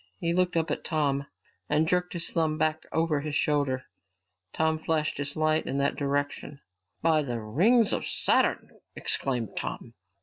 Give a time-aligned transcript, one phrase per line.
[0.19, 1.27] He looked up at Tom
[1.69, 3.85] and jerked his thumb back over his shoulder.
[4.51, 6.59] Tom flashed his light in that direction.
[7.03, 9.93] "By the rings of Saturn!" exclaimed Tom.